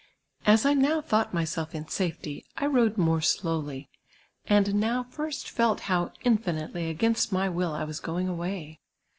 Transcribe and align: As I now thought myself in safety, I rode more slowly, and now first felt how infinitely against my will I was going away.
As 0.47 0.65
I 0.65 0.73
now 0.73 0.99
thought 0.99 1.31
myself 1.31 1.75
in 1.75 1.87
safety, 1.87 2.43
I 2.57 2.65
rode 2.65 2.97
more 2.97 3.21
slowly, 3.21 3.87
and 4.47 4.73
now 4.73 5.03
first 5.03 5.47
felt 5.47 5.81
how 5.81 6.11
infinitely 6.23 6.89
against 6.89 7.31
my 7.31 7.47
will 7.49 7.73
I 7.73 7.83
was 7.83 7.99
going 7.99 8.27
away. 8.27 8.79